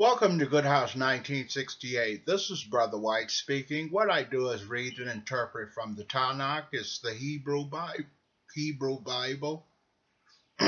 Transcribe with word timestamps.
Welcome 0.00 0.38
to 0.38 0.46
Good 0.46 0.64
House 0.64 0.94
1968. 0.94 2.24
This 2.24 2.50
is 2.50 2.62
Brother 2.62 2.96
White 2.96 3.32
speaking. 3.32 3.88
What 3.88 4.08
I 4.08 4.22
do 4.22 4.50
is 4.50 4.64
read 4.64 5.00
and 5.00 5.10
interpret 5.10 5.74
from 5.74 5.96
the 5.96 6.04
Tanakh. 6.04 6.66
It's 6.70 7.00
the 7.00 7.12
Hebrew 7.12 7.64
Bible. 7.64 8.04
Hebrew 8.54 9.00
Bible. 9.00 9.66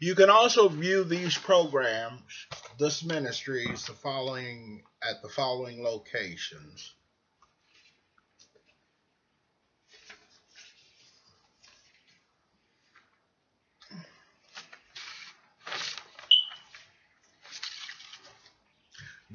you 0.00 0.16
can 0.16 0.28
also 0.28 0.68
view 0.68 1.04
these 1.04 1.38
programs, 1.38 2.48
this 2.80 3.04
ministries, 3.04 3.86
the 3.86 3.92
following 3.92 4.82
at 5.08 5.22
the 5.22 5.28
following 5.28 5.80
locations. 5.80 6.94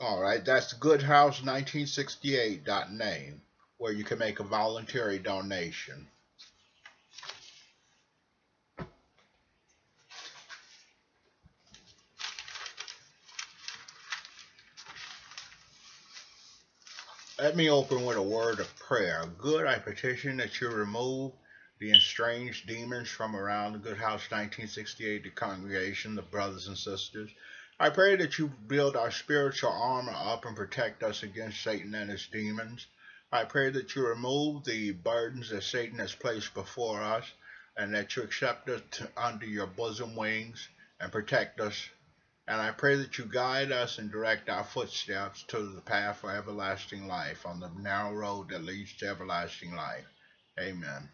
All 0.00 0.20
right, 0.20 0.44
that's 0.44 0.74
goodhouse1968.name, 0.74 3.40
where 3.78 3.92
you 3.92 4.04
can 4.04 4.18
make 4.18 4.40
a 4.40 4.44
voluntary 4.44 5.18
donation. 5.18 6.06
Let 17.38 17.56
me 17.56 17.70
open 17.70 18.04
with 18.04 18.18
a 18.18 18.22
word 18.22 18.60
of 18.60 18.78
prayer. 18.78 19.24
Good, 19.38 19.66
I 19.66 19.78
petition 19.78 20.36
that 20.38 20.60
you 20.60 20.68
remove 20.68 21.32
the 21.80 21.92
estranged 21.92 22.66
demons 22.66 23.08
from 23.08 23.34
around 23.34 23.72
the 23.72 23.78
Good 23.78 23.96
House 23.96 24.30
1968, 24.30 25.22
the 25.22 25.30
congregation, 25.30 26.14
the 26.14 26.20
brothers 26.20 26.68
and 26.68 26.76
sisters. 26.76 27.30
I 27.78 27.88
pray 27.88 28.16
that 28.16 28.36
you 28.38 28.48
build 28.48 28.96
our 28.96 29.10
spiritual 29.10 29.72
armor 29.72 30.12
up 30.14 30.44
and 30.44 30.54
protect 30.54 31.02
us 31.02 31.22
against 31.22 31.62
Satan 31.62 31.94
and 31.94 32.10
his 32.10 32.26
demons. 32.26 32.86
I 33.32 33.44
pray 33.44 33.70
that 33.70 33.94
you 33.94 34.06
remove 34.06 34.64
the 34.64 34.90
burdens 34.90 35.48
that 35.48 35.62
Satan 35.62 35.98
has 36.00 36.14
placed 36.14 36.52
before 36.52 37.00
us 37.00 37.24
and 37.78 37.94
that 37.94 38.14
you 38.14 38.24
accept 38.24 38.68
us 38.68 38.82
under 39.16 39.46
your 39.46 39.66
bosom 39.66 40.14
wings 40.16 40.68
and 41.00 41.10
protect 41.10 41.60
us. 41.60 41.88
And 42.46 42.60
I 42.60 42.72
pray 42.72 42.96
that 42.96 43.16
you 43.16 43.24
guide 43.24 43.72
us 43.72 43.96
and 43.96 44.10
direct 44.10 44.50
our 44.50 44.64
footsteps 44.64 45.44
to 45.44 45.62
the 45.62 45.80
path 45.80 46.18
for 46.18 46.30
everlasting 46.30 47.06
life 47.06 47.46
on 47.46 47.60
the 47.60 47.70
narrow 47.78 48.12
road 48.12 48.50
that 48.50 48.64
leads 48.64 48.92
to 48.98 49.08
everlasting 49.08 49.74
life. 49.74 50.04
Amen. 50.58 51.08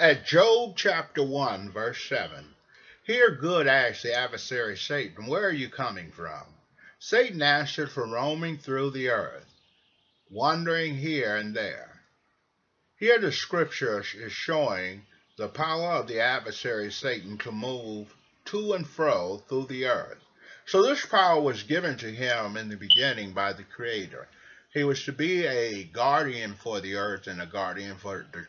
At 0.00 0.24
Job 0.24 0.76
chapter 0.76 1.24
1, 1.24 1.72
verse 1.72 2.08
7, 2.08 2.54
here 3.02 3.32
good 3.32 3.66
asked 3.66 4.04
the 4.04 4.14
adversary 4.14 4.76
Satan, 4.76 5.26
Where 5.26 5.46
are 5.46 5.52
you 5.52 5.68
coming 5.68 6.12
from? 6.12 6.44
Satan 7.00 7.42
answered, 7.42 7.90
From 7.90 8.12
roaming 8.12 8.58
through 8.58 8.90
the 8.90 9.08
earth, 9.08 9.52
wandering 10.30 10.98
here 10.98 11.34
and 11.34 11.52
there. 11.52 12.00
Here 12.96 13.18
the 13.18 13.32
scripture 13.32 14.04
is 14.14 14.30
showing 14.30 15.04
the 15.36 15.48
power 15.48 15.94
of 15.94 16.06
the 16.06 16.20
adversary 16.20 16.92
Satan 16.92 17.36
to 17.38 17.50
move 17.50 18.14
to 18.44 18.74
and 18.74 18.88
fro 18.88 19.38
through 19.48 19.66
the 19.66 19.86
earth. 19.86 20.22
So 20.64 20.80
this 20.80 21.04
power 21.06 21.40
was 21.40 21.64
given 21.64 21.96
to 21.96 22.12
him 22.12 22.56
in 22.56 22.68
the 22.68 22.76
beginning 22.76 23.32
by 23.32 23.52
the 23.52 23.64
Creator. 23.64 24.28
He 24.72 24.84
was 24.84 25.02
to 25.06 25.12
be 25.12 25.44
a 25.44 25.82
guardian 25.82 26.54
for 26.54 26.80
the 26.80 26.94
earth 26.94 27.26
and 27.26 27.42
a 27.42 27.46
guardian 27.46 27.96
for 27.96 28.24
the, 28.30 28.46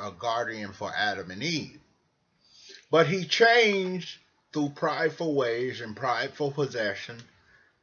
a 0.00 0.10
guardian 0.10 0.72
for 0.72 0.92
Adam 0.94 1.30
and 1.30 1.42
Eve. 1.42 1.80
But 2.90 3.06
he 3.08 3.24
changed 3.24 4.18
through 4.52 4.70
prideful 4.70 5.34
ways 5.34 5.80
and 5.80 5.96
prideful 5.96 6.52
possession 6.52 7.22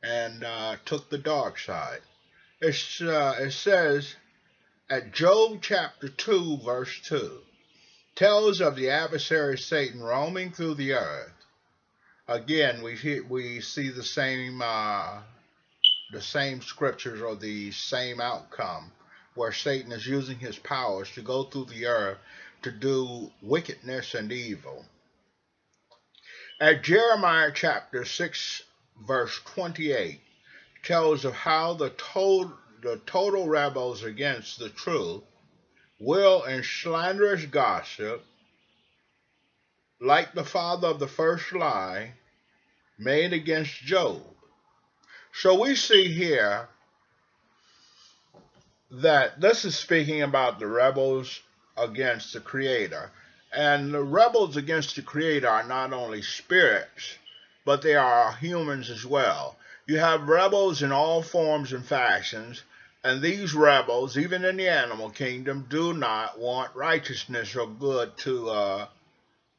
and 0.02 0.44
uh, 0.44 0.78
took 0.86 1.10
the 1.10 1.18
dark 1.18 1.60
side. 1.60 2.02
It's, 2.62 3.02
uh, 3.02 3.36
it 3.40 3.52
says 3.52 4.16
at 4.90 5.14
Job 5.14 5.60
chapter 5.62 6.10
2, 6.10 6.60
verse 6.64 7.00
2, 7.04 7.42
tells 8.16 8.62
of 8.62 8.76
the 8.76 8.90
adversary 8.90 9.58
Satan 9.58 10.02
roaming 10.02 10.52
through 10.52 10.76
the 10.76 10.94
earth. 10.94 11.32
Again, 12.28 12.82
we, 12.82 13.22
we 13.28 13.62
see 13.62 13.90
the 13.90 14.04
same, 14.04 14.62
uh, 14.62 15.22
the 16.12 16.22
same 16.22 16.62
scriptures 16.62 17.22
or 17.22 17.36
the 17.36 17.72
same 17.72 18.22
outcome 18.22 18.92
where 19.36 19.52
Satan 19.52 19.92
is 19.92 20.06
using 20.06 20.40
his 20.40 20.58
powers 20.60 21.10
to 21.12 21.22
go 21.22 21.44
through 21.44 21.66
the 21.66 21.86
earth 21.88 22.18
to 22.62 22.72
do 22.72 23.32
wickedness 23.42 24.14
and 24.14 24.32
evil. 24.32 24.86
At 26.60 26.84
Jeremiah 26.84 27.52
chapter 27.54 28.06
6, 28.06 28.64
verse 29.06 29.40
28, 29.46 30.22
tells 30.84 31.26
of 31.26 31.34
how 31.34 31.74
the 31.74 31.90
total, 31.92 32.58
the 32.82 33.02
total 33.06 33.48
rebels 33.48 34.04
against 34.04 34.60
the 34.60 34.70
truth 34.70 35.24
will 36.00 36.44
in 36.44 36.64
slanderous 36.64 37.46
gossip, 37.46 38.24
like 40.00 40.34
the 40.34 40.44
father 40.44 40.90
of 40.90 41.00
the 41.00 41.08
first 41.08 41.52
lie, 41.54 42.14
made 42.98 43.34
against 43.34 43.74
Job. 43.82 44.22
So 45.34 45.60
we 45.60 45.76
see 45.76 46.14
here 46.14 46.68
that 48.94 49.42
this 49.42 49.66
is 49.66 49.76
speaking 49.76 50.22
about 50.22 50.60
the 50.60 50.68
rebels 50.68 51.42
against 51.76 52.34
the 52.34 52.40
Creator. 52.40 53.12
And 53.52 53.94
the 53.94 54.04
rebels 54.04 54.56
against 54.56 54.96
the 54.96 55.02
Creator 55.02 55.50
are 55.50 55.64
not 55.64 55.94
only 55.94 56.22
spirits, 56.22 57.18
but 57.66 57.82
they 57.82 57.96
are 57.96 58.34
humans 58.34 58.92
as 58.92 59.06
well. 59.06 59.58
You 59.88 59.98
have 59.98 60.30
rebels 60.30 60.84
in 60.84 60.92
all 60.92 61.24
forms 61.24 61.74
and 61.74 61.86
fashions, 61.86 62.62
and 63.04 63.22
these 63.22 63.54
rebels, 63.54 64.18
even 64.18 64.46
in 64.46 64.58
the 64.58 64.70
animal 64.70 65.10
kingdom, 65.10 65.66
do 65.70 65.94
not 65.94 66.40
want 66.40 66.76
righteousness 66.76 67.56
or 67.56 67.68
good 67.68 68.16
to 68.18 68.50
uh, 68.50 68.88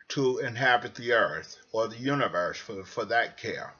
to 0.08 0.38
inhabit 0.38 0.94
the 0.94 1.12
earth 1.12 1.56
or 1.72 1.88
the 1.88 1.96
universe 1.96 2.56
for, 2.56 2.84
for 2.84 3.04
that 3.06 3.36
care. 3.36 3.74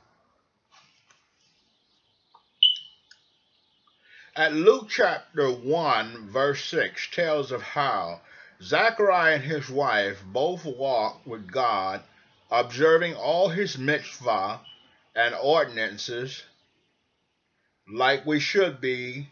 At 4.37 4.53
Luke 4.53 4.89
chapter 4.91 5.49
1, 5.49 6.27
verse 6.29 6.65
6 6.65 7.09
tells 7.13 7.53
of 7.53 7.63
how 7.63 8.21
Zachariah 8.61 9.37
and 9.37 9.45
his 9.45 9.71
wife 9.71 10.25
both 10.25 10.65
walked 10.65 11.25
with 11.25 11.53
God, 11.53 12.03
observing 12.51 13.15
all 13.15 13.49
his 13.49 13.79
mitzvah 13.79 14.61
and 15.15 15.37
ordinances 15.37 16.43
like 17.89 18.27
we 18.27 18.41
should 18.41 18.81
be 18.81 19.29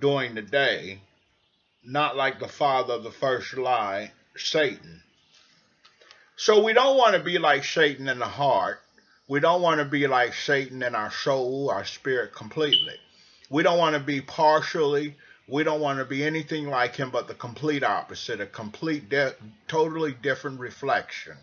doing 0.00 0.36
today, 0.36 1.00
not 1.82 2.14
like 2.14 2.38
the 2.38 2.46
father 2.46 2.94
of 2.94 3.02
the 3.02 3.10
first 3.10 3.54
lie, 3.56 4.12
Satan. 4.36 5.02
So 6.36 6.62
we 6.62 6.72
don't 6.72 6.96
want 6.96 7.16
to 7.16 7.20
be 7.20 7.38
like 7.38 7.64
Satan 7.64 8.06
in 8.06 8.20
the 8.20 8.28
heart. 8.28 8.80
We 9.26 9.40
don't 9.40 9.60
want 9.60 9.80
to 9.80 9.84
be 9.84 10.06
like 10.06 10.34
Satan 10.34 10.84
in 10.84 10.94
our 10.94 11.10
soul, 11.10 11.68
our 11.68 11.84
spirit 11.84 12.32
completely. 12.32 13.00
We 13.50 13.62
don't 13.64 13.78
want 13.78 13.94
to 13.94 14.00
be 14.00 14.20
partially. 14.20 15.16
We 15.48 15.64
don't 15.64 15.80
want 15.80 15.98
to 15.98 16.04
be 16.04 16.24
anything 16.24 16.68
like 16.68 16.94
him, 16.94 17.10
but 17.10 17.26
the 17.26 17.34
complete 17.34 17.82
opposite, 17.82 18.40
a 18.40 18.46
complete, 18.46 19.12
totally 19.66 20.12
different 20.12 20.60
reflection. 20.60 21.36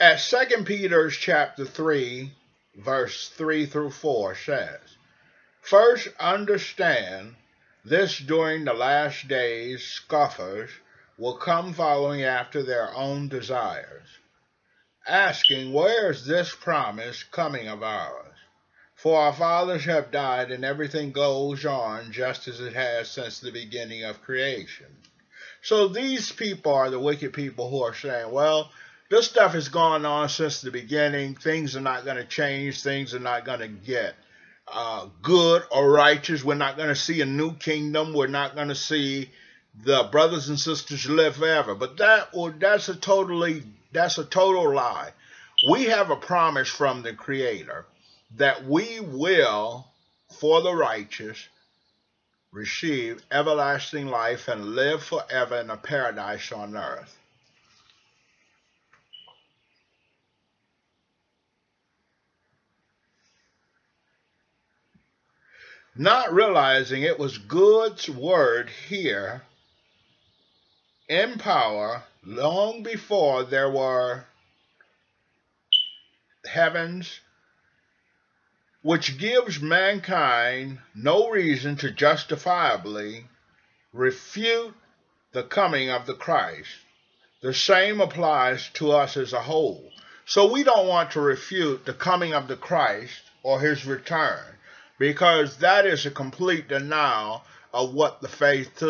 As 0.00 0.24
Second 0.24 0.64
Peter's 0.64 1.16
chapter 1.16 1.66
3, 1.66 2.32
verse 2.76 3.28
3 3.28 3.66
through 3.66 3.90
4 3.90 4.34
says, 4.36 4.80
First 5.60 6.08
understand 6.18 7.34
this 7.84 8.18
during 8.18 8.64
the 8.64 8.72
last 8.72 9.28
days, 9.28 9.84
scoffers 9.84 10.70
will 11.18 11.36
come 11.36 11.74
following 11.74 12.22
after 12.22 12.62
their 12.62 12.94
own 12.94 13.28
desires, 13.28 14.06
asking, 15.08 15.72
Where 15.72 16.10
is 16.10 16.26
this 16.26 16.54
promise 16.54 17.24
coming 17.24 17.68
of 17.68 17.82
ours? 17.82 18.26
For 18.94 19.20
our 19.20 19.32
fathers 19.32 19.84
have 19.84 20.10
died, 20.10 20.50
and 20.50 20.64
everything 20.64 21.12
goes 21.12 21.64
on 21.64 22.12
just 22.12 22.48
as 22.48 22.60
it 22.60 22.74
has 22.74 23.10
since 23.10 23.40
the 23.40 23.52
beginning 23.52 24.04
of 24.04 24.22
creation. 24.22 24.86
So 25.62 25.88
these 25.88 26.32
people 26.32 26.72
are 26.72 26.90
the 26.90 26.98
wicked 26.98 27.32
people 27.32 27.70
who 27.70 27.82
are 27.82 27.94
saying, 27.94 28.30
Well, 28.30 28.70
this 29.10 29.26
stuff 29.26 29.52
has 29.52 29.68
gone 29.68 30.04
on 30.04 30.28
since 30.28 30.60
the 30.60 30.70
beginning. 30.70 31.34
Things 31.34 31.76
are 31.76 31.80
not 31.80 32.04
going 32.04 32.16
to 32.16 32.24
change. 32.24 32.82
Things 32.82 33.14
are 33.14 33.20
not 33.20 33.44
going 33.44 33.60
to 33.60 33.68
get 33.68 34.14
uh, 34.66 35.06
good 35.22 35.62
or 35.70 35.90
righteous. 35.90 36.44
We're 36.44 36.54
not 36.54 36.76
going 36.76 36.90
to 36.90 36.96
see 36.96 37.20
a 37.20 37.26
new 37.26 37.54
kingdom. 37.54 38.12
We're 38.12 38.26
not 38.26 38.54
going 38.54 38.68
to 38.68 38.74
see 38.74 39.30
the 39.84 40.08
brothers 40.10 40.48
and 40.48 40.58
sisters 40.58 41.08
live 41.08 41.36
forever. 41.36 41.74
But 41.74 41.96
that 41.98 42.28
or 42.32 42.50
that's 42.50 42.88
a 42.88 42.96
totally 42.96 43.62
that's 43.92 44.18
a 44.18 44.24
total 44.24 44.74
lie. 44.74 45.10
We 45.68 45.84
have 45.84 46.10
a 46.10 46.16
promise 46.16 46.68
from 46.68 47.02
the 47.02 47.14
Creator 47.14 47.84
that 48.36 48.64
we 48.64 49.00
will, 49.00 49.86
for 50.38 50.60
the 50.62 50.74
righteous, 50.74 51.48
receive 52.52 53.22
everlasting 53.30 54.06
life 54.06 54.48
and 54.48 54.74
live 54.74 55.02
forever 55.02 55.56
in 55.56 55.70
a 55.70 55.76
paradise 55.76 56.52
on 56.52 56.76
earth. 56.76 57.18
not 65.98 66.32
realizing 66.32 67.02
it 67.02 67.18
was 67.18 67.36
God's 67.38 68.08
word 68.08 68.70
here 68.88 69.42
in 71.08 71.38
power 71.38 72.04
long 72.24 72.82
before 72.82 73.44
there 73.44 73.70
were 73.70 74.24
heavens, 76.46 77.20
which 78.82 79.18
gives 79.18 79.60
mankind 79.60 80.78
no 80.94 81.30
reason 81.30 81.76
to 81.76 81.90
justifiably 81.90 83.26
refute 83.92 84.74
the 85.32 85.42
coming 85.42 85.90
of 85.90 86.06
the 86.06 86.14
Christ. 86.14 86.70
The 87.40 87.54
same 87.54 88.00
applies 88.00 88.68
to 88.74 88.92
us 88.92 89.16
as 89.16 89.32
a 89.32 89.42
whole. 89.42 89.92
So 90.24 90.52
we 90.52 90.62
don't 90.62 90.88
want 90.88 91.12
to 91.12 91.20
refute 91.20 91.86
the 91.86 91.94
coming 91.94 92.34
of 92.34 92.48
the 92.48 92.56
Christ 92.56 93.22
or 93.42 93.60
his 93.60 93.86
return 93.86 94.44
because 94.98 95.58
that 95.58 95.86
is 95.86 96.04
a 96.04 96.10
complete 96.10 96.68
denial 96.68 97.44
of 97.72 97.94
what 97.94 98.20
the 98.20 98.28
faith 98.28 98.82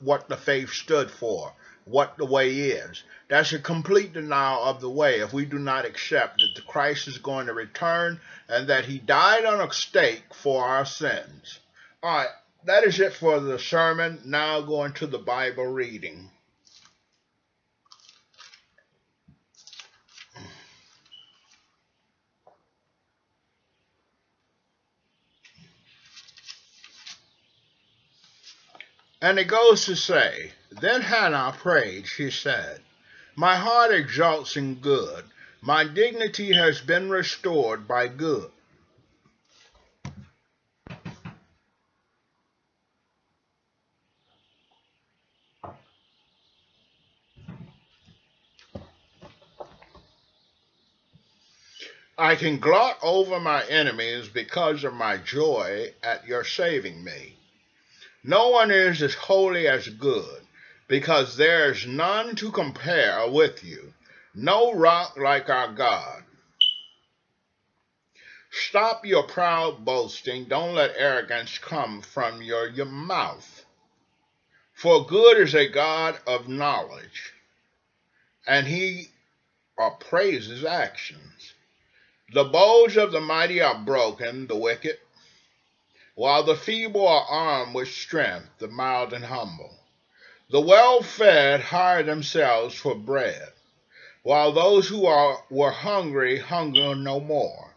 what 0.00 0.28
the 0.28 0.36
faith 0.36 0.70
stood 0.70 1.10
for, 1.10 1.52
what 1.86 2.18
the 2.18 2.26
way 2.26 2.50
is. 2.50 3.04
That's 3.28 3.52
a 3.52 3.60
complete 3.60 4.12
denial 4.12 4.64
of 4.64 4.80
the 4.80 4.90
way 4.90 5.20
if 5.20 5.32
we 5.32 5.46
do 5.46 5.58
not 5.58 5.86
accept 5.86 6.40
that 6.40 6.54
the 6.54 6.62
Christ 6.62 7.08
is 7.08 7.18
going 7.18 7.46
to 7.46 7.52
return 7.52 8.20
and 8.48 8.68
that 8.68 8.84
he 8.84 8.98
died 8.98 9.44
on 9.44 9.60
a 9.60 9.72
stake 9.72 10.34
for 10.34 10.64
our 10.64 10.84
sins. 10.84 11.60
All 12.02 12.10
right, 12.10 12.28
that 12.64 12.84
is 12.84 12.98
it 12.98 13.14
for 13.14 13.40
the 13.40 13.58
sermon. 13.58 14.20
Now 14.24 14.60
going 14.60 14.92
to 14.94 15.06
the 15.06 15.18
Bible 15.18 15.66
reading. 15.66 16.30
And 29.22 29.38
it 29.38 29.44
goes 29.44 29.86
to 29.86 29.96
say, 29.96 30.52
Then 30.70 31.00
Hannah 31.00 31.54
prayed, 31.56 32.06
she 32.06 32.30
said, 32.30 32.82
My 33.34 33.56
heart 33.56 33.92
exalts 33.92 34.56
in 34.56 34.76
good, 34.76 35.24
my 35.62 35.84
dignity 35.84 36.52
has 36.52 36.80
been 36.80 37.08
restored 37.08 37.88
by 37.88 38.08
good. 38.08 38.50
I 52.18 52.34
can 52.36 52.58
gloat 52.58 52.96
over 53.02 53.38
my 53.40 53.64
enemies 53.66 54.28
because 54.28 54.84
of 54.84 54.94
my 54.94 55.18
joy 55.18 55.92
at 56.02 56.26
your 56.26 56.44
saving 56.44 57.04
me. 57.04 57.36
No 58.28 58.48
one 58.48 58.72
is 58.72 59.02
as 59.02 59.14
holy 59.14 59.68
as 59.68 59.88
good, 59.88 60.44
because 60.88 61.36
there 61.36 61.70
is 61.70 61.86
none 61.86 62.34
to 62.36 62.50
compare 62.50 63.30
with 63.30 63.62
you, 63.62 63.94
no 64.34 64.74
rock 64.74 65.16
like 65.16 65.48
our 65.48 65.72
God. 65.72 66.24
Stop 68.50 69.06
your 69.06 69.22
proud 69.22 69.84
boasting. 69.84 70.46
Don't 70.46 70.74
let 70.74 70.96
arrogance 70.96 71.58
come 71.58 72.02
from 72.02 72.42
your, 72.42 72.68
your 72.68 72.86
mouth. 72.86 73.64
For 74.74 75.06
good 75.06 75.38
is 75.38 75.54
a 75.54 75.68
God 75.68 76.18
of 76.26 76.48
knowledge, 76.48 77.32
and 78.44 78.66
he 78.66 79.10
appraises 79.78 80.64
actions. 80.64 81.54
The 82.32 82.44
bows 82.44 82.96
of 82.96 83.12
the 83.12 83.20
mighty 83.20 83.60
are 83.60 83.78
broken, 83.78 84.48
the 84.48 84.56
wicked 84.56 84.98
while 86.16 86.42
the 86.42 86.56
feeble 86.56 87.06
are 87.06 87.26
armed 87.28 87.74
with 87.74 87.88
strength, 87.88 88.48
the 88.58 88.66
mild 88.66 89.12
and 89.12 89.26
humble. 89.26 89.78
The 90.48 90.62
well 90.62 91.02
fed 91.02 91.60
hire 91.60 92.02
themselves 92.02 92.74
for 92.74 92.94
bread, 92.94 93.52
while 94.22 94.50
those 94.50 94.88
who 94.88 95.04
are, 95.04 95.44
were 95.50 95.70
hungry 95.70 96.38
hunger 96.38 96.94
no 96.94 97.20
more. 97.20 97.74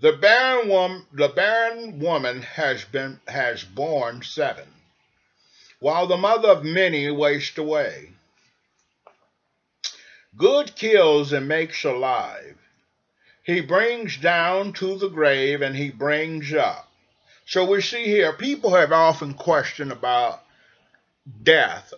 The 0.00 0.14
barren, 0.14 0.68
woman, 0.70 1.06
the 1.12 1.28
barren 1.28 1.98
woman 1.98 2.40
has, 2.40 2.82
been, 2.86 3.20
has 3.28 3.62
borne 3.62 4.22
seven, 4.22 4.72
while 5.80 6.06
the 6.06 6.16
mother 6.16 6.48
of 6.48 6.64
many 6.64 7.10
wastes 7.10 7.58
away. 7.58 8.08
Good 10.34 10.74
kills 10.76 11.34
and 11.34 11.46
makes 11.46 11.84
alive. 11.84 12.56
He 13.42 13.60
brings 13.60 14.16
down 14.16 14.72
to 14.74 14.96
the 14.96 15.10
grave 15.10 15.60
and 15.60 15.76
he 15.76 15.90
brings 15.90 16.50
up. 16.54 16.90
So 17.46 17.64
we 17.64 17.82
see 17.82 18.04
here, 18.04 18.32
people 18.32 18.74
have 18.74 18.92
often 18.92 19.34
questioned 19.34 19.92
about 19.92 20.42
death. 21.42 21.92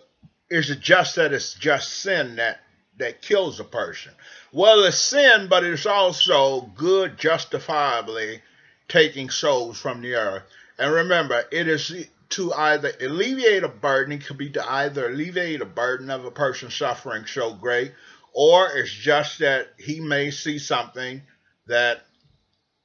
Is 0.49 0.69
it 0.69 0.79
just 0.79 1.15
that 1.15 1.33
it's 1.33 1.53
just 1.53 1.89
sin 1.89 2.35
that, 2.35 2.59
that 2.97 3.21
kills 3.21 3.59
a 3.59 3.63
person? 3.63 4.11
Well, 4.51 4.83
it's 4.83 4.97
sin, 4.97 5.47
but 5.49 5.63
it's 5.63 5.85
also 5.85 6.61
good 6.75 7.17
justifiably 7.17 8.41
taking 8.87 9.29
souls 9.29 9.79
from 9.79 10.01
the 10.01 10.15
earth. 10.15 10.43
And 10.77 10.93
remember, 10.93 11.43
it 11.51 11.67
is 11.67 11.93
to 12.29 12.53
either 12.53 12.91
alleviate 13.01 13.63
a 13.63 13.69
burden, 13.69 14.13
it 14.13 14.25
could 14.25 14.37
be 14.37 14.49
to 14.51 14.71
either 14.71 15.07
alleviate 15.07 15.61
a 15.61 15.65
burden 15.65 16.09
of 16.09 16.25
a 16.25 16.31
person 16.31 16.69
suffering 16.69 17.25
so 17.25 17.53
great, 17.53 17.93
or 18.33 18.69
it's 18.75 18.91
just 18.91 19.39
that 19.39 19.69
he 19.77 19.99
may 19.99 20.31
see 20.31 20.59
something 20.59 21.21
that 21.67 22.05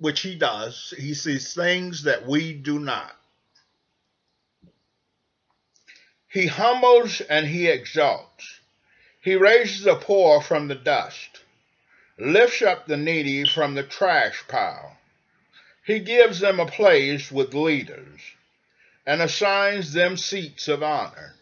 which 0.02 0.22
he 0.22 0.34
does, 0.34 0.92
he 0.98 1.14
sees 1.14 1.54
things 1.54 2.02
that 2.02 2.26
we 2.26 2.52
do 2.52 2.80
not. 2.80 3.16
He 6.28 6.48
humbles 6.48 7.20
and 7.20 7.46
he 7.46 7.68
exalts. 7.68 8.58
He 9.20 9.36
raises 9.36 9.84
the 9.84 9.94
poor 9.94 10.42
from 10.42 10.66
the 10.66 10.74
dust, 10.74 11.42
lifts 12.18 12.62
up 12.62 12.86
the 12.86 12.96
needy 12.96 13.46
from 13.46 13.76
the 13.76 13.84
trash 13.84 14.42
pile. 14.48 14.98
He 15.86 16.00
gives 16.00 16.40
them 16.40 16.58
a 16.58 16.66
place 16.66 17.30
with 17.30 17.54
leaders 17.54 18.20
and 19.06 19.22
assigns 19.22 19.92
them 19.92 20.16
seats 20.16 20.66
of 20.66 20.82
honor. 20.82 21.34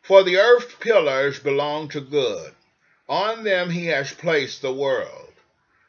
For 0.00 0.22
the 0.22 0.38
earth's 0.38 0.74
pillars 0.80 1.38
belong 1.38 1.90
to 1.90 2.00
good 2.00 2.54
on 3.12 3.44
them 3.44 3.68
he 3.68 3.88
has 3.88 4.10
placed 4.14 4.62
the 4.62 4.72
world. 4.72 5.34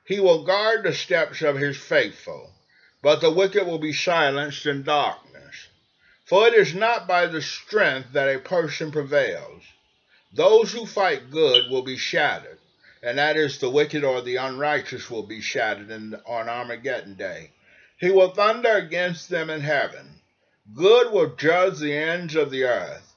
He 0.04 0.20
will 0.20 0.44
guard 0.44 0.84
the 0.84 0.94
steps 0.94 1.42
of 1.42 1.56
his 1.56 1.78
faithful, 1.78 2.52
but 3.02 3.22
the 3.22 3.32
wicked 3.32 3.66
will 3.66 3.80
be 3.80 3.94
silenced 3.94 4.66
in 4.66 4.84
darkness. 4.84 5.70
For 6.26 6.48
it 6.48 6.54
is 6.54 6.76
not 6.76 7.08
by 7.08 7.28
the 7.28 7.42
strength 7.42 8.12
that 8.12 8.28
a 8.28 8.40
person 8.40 8.92
prevails, 8.92 9.64
Those 10.34 10.74
who 10.74 10.86
fight 10.86 11.32
good 11.32 11.70
will 11.70 11.84
be 11.84 11.96
shattered, 11.96 12.60
and 13.02 13.18
that 13.18 13.38
is 13.38 13.58
the 13.58 13.70
wicked 13.70 14.04
or 14.04 14.22
the 14.22 14.36
unrighteous 14.36 15.10
will 15.10 15.24
be 15.24 15.40
shattered 15.40 15.92
in, 15.92 16.16
on 16.26 16.50
Armageddon 16.50 17.16
day. 17.16 17.52
He 17.98 18.10
will 18.10 18.34
thunder 18.34 18.74
against 18.74 19.30
them 19.30 19.50
in 19.50 19.62
heaven. 19.62 20.20
Good 20.76 21.10
will 21.14 21.36
judge 21.38 21.80
the 21.80 21.96
ends 21.96 22.36
of 22.36 22.52
the 22.52 22.66
earth. 22.66 23.13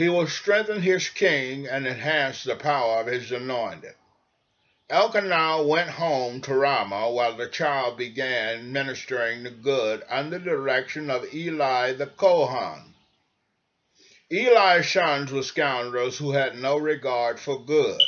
He 0.00 0.08
will 0.08 0.28
strengthen 0.28 0.80
his 0.80 1.10
king 1.10 1.66
and 1.66 1.86
enhance 1.86 2.42
the 2.42 2.56
power 2.56 3.00
of 3.00 3.06
his 3.06 3.30
anointed. 3.30 3.96
Elkanah 4.88 5.62
went 5.62 5.90
home 5.90 6.40
to 6.40 6.54
Ramah 6.54 7.10
while 7.10 7.36
the 7.36 7.50
child 7.50 7.98
began 7.98 8.72
ministering 8.72 9.42
the 9.42 9.50
good 9.50 10.02
under 10.08 10.38
the 10.38 10.44
direction 10.46 11.10
of 11.10 11.34
Eli 11.34 11.92
the 11.92 12.06
Kohan. 12.06 12.94
Eli's 14.30 14.90
sons 14.90 15.32
were 15.32 15.42
scoundrels 15.42 16.16
who 16.16 16.32
had 16.32 16.56
no 16.56 16.78
regard 16.78 17.38
for 17.38 17.62
good. 17.62 18.00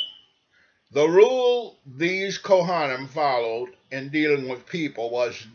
The 0.89 1.07
rule 1.07 1.77
these 1.85 2.39
Kohanim 2.39 3.07
followed 3.07 3.77
in 3.91 4.09
dealing 4.09 4.47
with 4.47 4.65
people 4.65 5.11
was, 5.11 5.45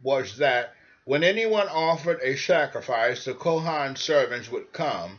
was 0.00 0.36
that 0.36 0.76
when 1.04 1.24
anyone 1.24 1.66
offered 1.66 2.20
a 2.22 2.36
sacrifice, 2.36 3.24
the 3.24 3.34
Kohan 3.34 3.96
servants 3.96 4.48
would 4.52 4.72
come 4.72 5.18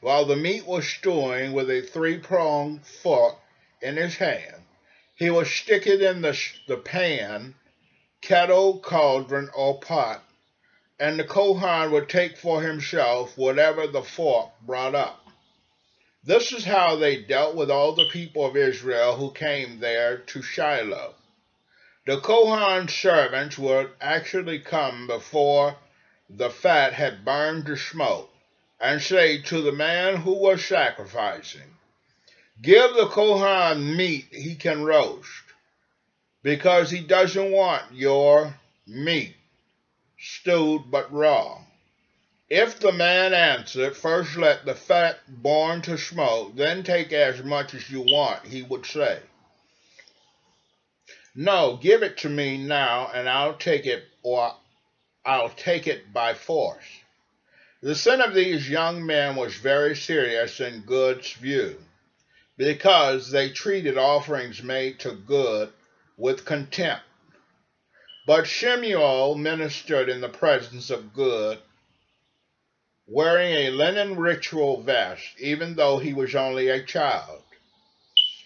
while 0.00 0.24
the 0.24 0.36
meat 0.36 0.66
was 0.66 0.88
stewing 0.88 1.52
with 1.52 1.70
a 1.70 1.82
three-pronged 1.82 2.84
fork 2.86 3.36
in 3.82 3.96
his 3.96 4.16
hand. 4.16 4.64
He 5.14 5.28
would 5.28 5.46
stick 5.46 5.86
it 5.86 6.00
in 6.00 6.22
the, 6.22 6.38
the 6.66 6.78
pan, 6.78 7.54
kettle, 8.22 8.78
cauldron, 8.78 9.50
or 9.54 9.78
pot, 9.78 10.24
and 10.98 11.18
the 11.18 11.24
Kohan 11.24 11.90
would 11.90 12.08
take 12.08 12.38
for 12.38 12.62
himself 12.62 13.36
whatever 13.36 13.86
the 13.86 14.02
fork 14.02 14.50
brought 14.62 14.94
up. 14.94 15.26
This 16.24 16.52
is 16.52 16.64
how 16.64 16.96
they 16.96 17.16
dealt 17.16 17.54
with 17.54 17.70
all 17.70 17.92
the 17.92 18.06
people 18.06 18.44
of 18.44 18.56
Israel 18.56 19.16
who 19.16 19.32
came 19.32 19.80
there 19.80 20.18
to 20.18 20.42
Shiloh. 20.42 21.14
The 22.06 22.18
Kohan 22.18 22.88
servants 22.88 23.58
would 23.58 23.90
actually 24.00 24.60
come 24.60 25.06
before 25.06 25.76
the 26.28 26.50
fat 26.50 26.94
had 26.94 27.24
burned 27.24 27.66
to 27.66 27.76
smoke 27.76 28.29
and 28.80 29.02
say 29.02 29.42
to 29.42 29.60
the 29.60 29.72
man 29.72 30.16
who 30.16 30.32
was 30.32 30.64
sacrificing, 30.64 31.76
Give 32.62 32.94
the 32.94 33.06
Kohan 33.06 33.96
meat 33.96 34.26
he 34.32 34.54
can 34.54 34.84
roast, 34.84 35.42
because 36.42 36.90
he 36.90 37.00
doesn't 37.00 37.52
want 37.52 37.92
your 37.92 38.54
meat 38.86 39.34
stewed 40.18 40.90
but 40.90 41.12
raw. 41.12 41.58
If 42.48 42.80
the 42.80 42.92
man 42.92 43.32
answered, 43.32 43.96
First 43.96 44.36
let 44.36 44.64
the 44.64 44.74
fat 44.74 45.18
burn 45.28 45.82
to 45.82 45.96
smoke, 45.96 46.56
then 46.56 46.82
take 46.82 47.12
as 47.12 47.42
much 47.42 47.74
as 47.74 47.88
you 47.88 48.00
want, 48.00 48.44
he 48.46 48.62
would 48.62 48.84
say. 48.84 49.20
No, 51.34 51.78
give 51.80 52.02
it 52.02 52.18
to 52.18 52.28
me 52.28 52.58
now, 52.58 53.10
and 53.14 53.28
I'll 53.28 53.54
take 53.54 53.86
it, 53.86 54.02
or 54.22 54.52
I'll 55.24 55.50
take 55.50 55.86
it 55.86 56.12
by 56.12 56.34
force. 56.34 56.84
The 57.82 57.94
sin 57.94 58.20
of 58.20 58.34
these 58.34 58.68
young 58.68 59.06
men 59.06 59.36
was 59.36 59.54
very 59.54 59.96
serious 59.96 60.60
in 60.60 60.84
God's 60.84 61.32
view, 61.32 61.82
because 62.58 63.30
they 63.30 63.48
treated 63.48 63.96
offerings 63.96 64.62
made 64.62 65.00
to 65.00 65.12
good 65.12 65.72
with 66.18 66.44
contempt. 66.44 67.04
But 68.26 68.46
Shemuel 68.46 69.34
ministered 69.34 70.10
in 70.10 70.20
the 70.20 70.28
presence 70.28 70.90
of 70.90 71.14
good, 71.14 71.58
wearing 73.06 73.54
a 73.54 73.70
linen 73.70 74.16
ritual 74.16 74.82
vest, 74.82 75.24
even 75.38 75.74
though 75.74 75.96
he 75.96 76.12
was 76.12 76.34
only 76.34 76.68
a 76.68 76.84
child. 76.84 77.42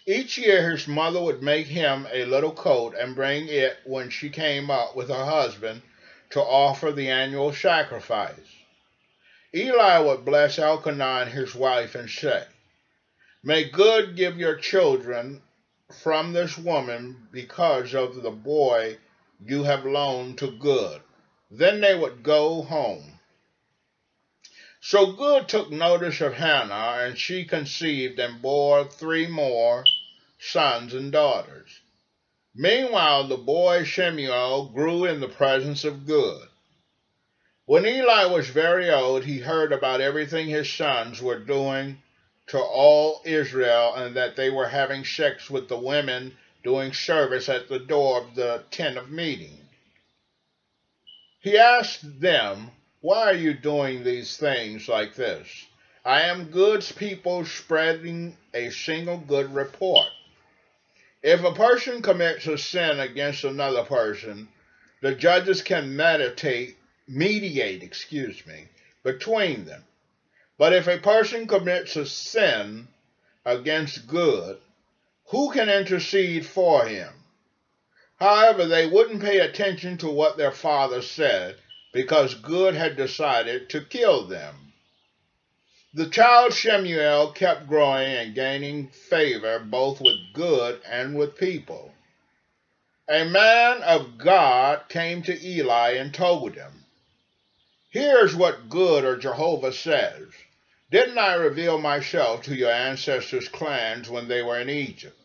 Each 0.07 0.39
year 0.39 0.71
his 0.71 0.87
mother 0.87 1.21
would 1.21 1.43
make 1.43 1.67
him 1.67 2.07
a 2.13 2.25
little 2.25 2.53
coat 2.53 2.95
and 2.97 3.17
bring 3.17 3.49
it 3.49 3.79
when 3.85 4.11
she 4.11 4.31
came 4.31 4.71
up 4.71 4.95
with 4.95 5.09
her 5.09 5.25
husband 5.25 5.83
to 6.31 6.41
offer 6.41 6.93
the 6.93 7.11
annual 7.11 7.53
sacrifice. 7.53 8.54
Eli 9.55 9.99
would 9.99 10.25
bless 10.25 10.59
Elkanah 10.59 11.23
and 11.23 11.31
his 11.31 11.55
wife 11.55 11.95
and 11.95 12.11
say, 12.11 12.45
May 13.43 13.69
good 13.71 14.17
give 14.17 14.37
your 14.37 14.57
children 14.57 15.43
from 16.03 16.33
this 16.33 16.59
woman 16.59 17.29
because 17.31 17.95
of 17.95 18.23
the 18.23 18.31
boy 18.31 18.99
you 19.45 19.63
have 19.63 19.85
loaned 19.85 20.39
to 20.39 20.51
good. 20.51 21.01
Then 21.51 21.81
they 21.81 21.95
would 21.95 22.23
go 22.23 22.63
home. 22.63 23.21
So 24.81 25.13
Good 25.13 25.49
took 25.49 25.71
notice 25.71 26.21
of 26.21 26.35
Hannah, 26.35 27.05
and 27.05 27.19
she 27.19 27.45
conceived 27.45 28.19
and 28.19 28.43
bore 28.43 28.85
three 28.85 29.27
more 29.27 29.85
sons 30.39 30.93
and 30.93 31.13
daughters. 31.13 31.81
Meanwhile, 32.55 33.29
the 33.29 33.37
boy 33.37 33.85
Shemuel 33.85 34.71
grew 34.75 35.05
in 35.05 35.21
the 35.21 35.29
presence 35.29 35.85
of 35.85 36.07
Good. 36.07 36.49
When 37.67 37.87
Eli 37.87 38.27
was 38.27 38.49
very 38.49 38.91
old, 38.91 39.25
he 39.25 39.39
heard 39.39 39.73
about 39.73 40.03
everything 40.03 40.49
his 40.49 40.71
sons 40.71 41.23
were 41.23 41.39
doing 41.39 42.03
to 42.49 42.59
all 42.59 43.23
Israel 43.25 43.95
and 43.95 44.17
that 44.17 44.37
they 44.37 44.51
were 44.51 44.69
having 44.69 45.05
sex 45.05 45.49
with 45.49 45.69
the 45.69 45.79
women 45.79 46.37
doing 46.63 46.93
service 46.93 47.49
at 47.49 47.69
the 47.69 47.79
door 47.79 48.21
of 48.21 48.35
the 48.35 48.65
tent 48.71 48.99
of 48.99 49.11
meeting. 49.11 49.67
He 51.41 51.57
asked 51.57 52.21
them, 52.21 52.71
Why 53.01 53.31
are 53.31 53.35
you 53.35 53.55
doing 53.55 54.05
these 54.05 54.37
things 54.37 54.87
like 54.89 55.15
this? 55.15 55.49
I 56.05 56.23
am 56.23 56.51
God's 56.51 56.93
people 56.93 57.47
spreading 57.47 58.37
a 58.53 58.69
single 58.71 59.17
good 59.17 59.55
report. 59.55 60.09
If 61.23 61.43
a 61.43 61.53
person 61.53 62.03
commits 62.03 62.47
a 62.47 62.59
sin 62.59 63.01
against 63.01 63.45
another 63.45 63.85
person, 63.85 64.49
the 65.01 65.15
judges 65.15 65.63
can 65.63 65.97
meditate, 65.97 66.77
mediate, 67.07 67.83
excuse 67.83 68.47
me, 68.47 68.69
between 69.03 69.65
them. 69.65 69.85
But 70.57 70.73
if 70.73 70.87
a 70.87 70.99
person 70.99 71.47
commits 71.47 71.97
a 71.97 72.07
sin 72.07 72.89
against 73.45 74.07
good, 74.07 74.59
who 75.27 75.51
can 75.53 75.69
intercede 75.69 76.47
for 76.47 76.87
him? 76.87 77.13
However, 78.17 78.67
they 78.67 78.87
wouldn't 78.87 79.23
pay 79.23 79.41
attention 79.41 79.99
to 79.99 80.09
what 80.09 80.37
their 80.37 80.53
father 80.53 81.03
said 81.03 81.57
because 81.93 82.35
Good 82.35 82.75
had 82.75 82.97
decided 82.97 83.69
to 83.71 83.85
kill 83.85 84.27
them. 84.27 84.73
The 85.93 86.09
child 86.09 86.53
Shemuel 86.53 87.33
kept 87.33 87.69
growing 87.69 88.09
and 88.09 88.35
gaining 88.35 88.89
favor 88.89 89.59
both 89.59 90.01
with 90.01 90.17
Good 90.33 90.81
and 90.87 91.17
with 91.17 91.37
people. 91.37 91.93
A 93.09 93.25
man 93.25 93.83
of 93.83 94.19
God 94.19 94.89
came 94.89 95.23
to 95.23 95.47
Eli 95.47 95.93
and 95.93 96.13
told 96.13 96.55
him, 96.55 96.84
Here's 97.95 98.35
what 98.35 98.69
Good 98.69 99.05
or 99.05 99.17
Jehovah 99.17 99.73
says. 99.73 100.27
Didn't 100.91 101.17
I 101.17 101.35
reveal 101.35 101.79
myself 101.79 102.43
to 102.43 102.57
your 102.57 102.73
ancestors' 102.73 103.49
clans 103.49 104.11
when 104.11 104.27
they 104.27 104.43
were 104.43 104.59
in 104.59 104.69
Egypt, 104.69 105.17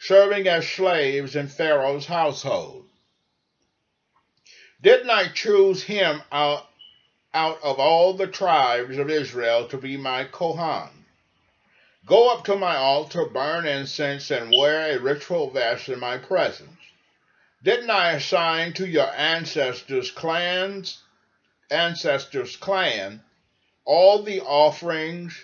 serving 0.00 0.48
as 0.48 0.68
slaves 0.68 1.36
in 1.36 1.46
Pharaoh's 1.46 2.06
household? 2.06 2.88
Didn't 4.82 5.08
I 5.08 5.28
choose 5.28 5.84
him 5.84 6.20
out, 6.32 6.66
out 7.32 7.60
of 7.62 7.78
all 7.78 8.14
the 8.14 8.26
tribes 8.26 8.98
of 8.98 9.08
Israel 9.08 9.68
to 9.68 9.78
be 9.78 9.96
my 9.96 10.24
Kohan? 10.24 11.04
Go 12.06 12.34
up 12.34 12.44
to 12.46 12.56
my 12.56 12.74
altar, 12.74 13.26
burn 13.26 13.68
incense, 13.68 14.32
and 14.32 14.50
wear 14.50 14.96
a 14.96 15.00
ritual 15.00 15.50
vest 15.50 15.88
in 15.88 16.00
my 16.00 16.18
presence. 16.18 16.80
Didn't 17.62 17.90
I 17.90 18.14
assign 18.14 18.72
to 18.72 18.88
your 18.88 19.14
ancestors' 19.14 20.10
clans, 20.10 21.04
ancestors' 21.70 22.56
clan, 22.56 23.22
all 23.84 24.22
the 24.22 24.40
offerings 24.40 25.38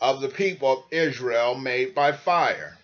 of 0.00 0.20
the 0.20 0.28
people 0.28 0.72
of 0.72 0.84
Israel 0.90 1.54
made 1.54 1.94
by 1.94 2.12
fire. 2.12 2.76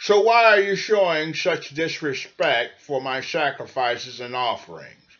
So 0.00 0.20
why 0.20 0.44
are 0.44 0.60
you 0.60 0.76
showing 0.76 1.34
such 1.34 1.74
disrespect 1.74 2.80
for 2.80 3.00
my 3.00 3.20
sacrifices 3.20 4.20
and 4.20 4.34
offerings, 4.34 5.18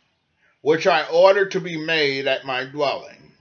which 0.63 0.87
I 0.87 1.07
ordered 1.07 1.53
to 1.53 1.61
be 1.61 1.77
made 1.77 2.27
at 2.27 2.45
my 2.45 2.65
dwelling? 2.65 3.33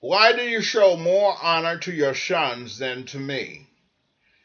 Why 0.00 0.32
do 0.32 0.42
you 0.42 0.62
show 0.62 0.96
more 0.96 1.36
honor 1.42 1.78
to 1.78 1.92
your 1.92 2.14
sons 2.14 2.78
than 2.78 3.04
to 3.06 3.18
me, 3.18 3.66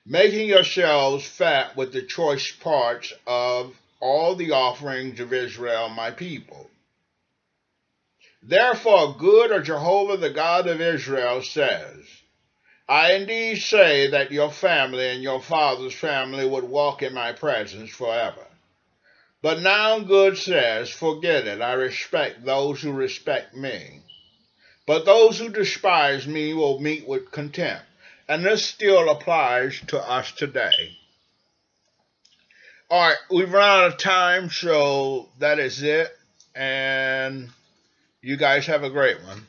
making 0.06 0.50
yourselves 0.50 1.26
fat 1.26 1.76
with 1.76 1.94
the 1.94 2.04
choice 2.04 2.52
parts 2.52 3.14
of 3.28 3.80
all 4.00 4.36
the 4.36 4.52
offerings 4.52 5.20
of 5.20 5.34
Israel, 5.34 5.90
my 5.90 6.12
people? 6.12 6.70
Therefore, 8.48 9.16
good 9.18 9.52
or 9.52 9.62
Jehovah 9.62 10.18
the 10.18 10.30
God 10.30 10.68
of 10.68 10.80
Israel 10.80 11.42
says, 11.42 12.06
I 12.88 13.14
indeed 13.14 13.56
say 13.56 14.12
that 14.12 14.32
your 14.32 14.52
family 14.52 15.10
and 15.10 15.24
your 15.24 15.42
father's 15.42 15.96
family 15.96 16.48
would 16.48 16.64
walk 16.64 17.02
in 17.02 17.16
my 17.16 17.32
presence 17.32 17.90
forever. 17.90 18.46
But 19.42 19.62
now 19.62 19.98
good 20.00 20.38
says, 20.38 20.92
Forget 20.92 21.48
it, 21.48 21.60
I 21.60 21.74
respect 21.74 22.46
those 22.46 22.82
who 22.82 22.92
respect 22.92 23.56
me. 23.56 24.02
But 24.86 25.06
those 25.06 25.40
who 25.40 25.50
despise 25.50 26.28
me 26.28 26.54
will 26.54 26.80
meet 26.80 27.08
with 27.08 27.32
contempt. 27.32 27.86
And 28.28 28.46
this 28.46 28.64
still 28.64 29.10
applies 29.10 29.82
to 29.88 30.00
us 30.00 30.32
today. 30.32 30.98
All 32.92 33.08
right, 33.10 33.18
we've 33.32 33.52
run 33.52 33.68
out 33.68 33.92
of 33.92 33.98
time, 33.98 34.52
so 34.52 35.30
that 35.40 35.58
is 35.58 35.82
it. 35.82 36.16
And 36.54 37.50
you 38.26 38.36
guys 38.36 38.66
have 38.66 38.84
a 38.84 38.90
great 38.90 39.22
one. 39.24 39.46